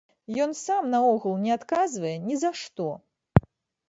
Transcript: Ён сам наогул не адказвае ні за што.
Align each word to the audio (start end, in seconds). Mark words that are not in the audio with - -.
Ён 0.43 0.53
сам 0.59 0.87
наогул 0.93 1.35
не 1.43 1.51
адказвае 1.57 2.13
ні 2.29 2.39
за 2.45 2.51
што. 2.61 2.89